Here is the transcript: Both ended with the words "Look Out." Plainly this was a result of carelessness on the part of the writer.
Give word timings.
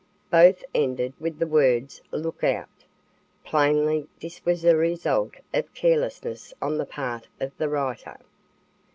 Both 0.31 0.63
ended 0.73 1.13
with 1.19 1.37
the 1.37 1.45
words 1.45 2.01
"Look 2.09 2.43
Out." 2.43 2.69
Plainly 3.45 4.07
this 4.19 4.43
was 4.43 4.65
a 4.65 4.75
result 4.75 5.35
of 5.53 5.71
carelessness 5.75 6.55
on 6.59 6.79
the 6.79 6.87
part 6.87 7.27
of 7.39 7.55
the 7.59 7.69
writer. 7.69 8.17